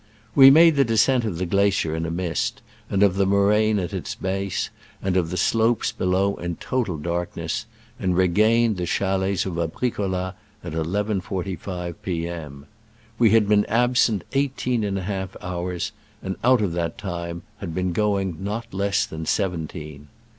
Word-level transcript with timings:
We 0.33 0.49
made 0.49 0.77
the 0.77 0.83
descent 0.83 1.25
of 1.25 1.37
the 1.37 1.45
glacier 1.45 1.95
in 1.95 2.07
a 2.07 2.09
mist, 2.09 2.63
and 2.89 3.03
of 3.03 3.17
the 3.17 3.25
moraine 3.27 3.77
at 3.77 3.93
its 3.93 4.15
base 4.15 4.71
and 4.99 5.15
of 5.15 5.29
the 5.29 5.37
slopes 5.37 5.91
below 5.91 6.37
in 6.37 6.55
total 6.55 6.97
dark 6.97 7.37
ness, 7.37 7.67
and 7.99 8.17
regained 8.17 8.77
the 8.77 8.87
chalets 8.87 9.45
of 9.45 9.59
Abri 9.59 9.91
coUa 9.91 10.33
at 10.63 10.73
11.45 10.73 11.93
P. 12.01 12.27
M. 12.27 12.65
We 13.19 13.29
had 13.29 13.47
been 13.47 13.63
ab 13.67 13.95
sent 13.95 14.23
eighteen 14.33 14.83
and 14.83 14.97
a 14.97 15.03
half 15.03 15.37
hours, 15.39 15.91
and 16.23 16.35
out 16.43 16.63
of 16.63 16.73
that 16.73 16.97
time 16.97 17.43
had 17.59 17.75
been 17.75 17.93
going 17.93 18.43
not 18.43 18.73
less 18.73 19.05
than 19.05 19.27
seventeen. 19.27 20.07